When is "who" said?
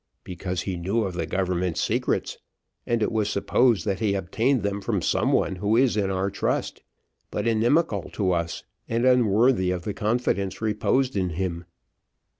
5.57-5.77